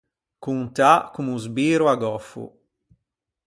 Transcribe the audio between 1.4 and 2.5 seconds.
sbiro à gòffo.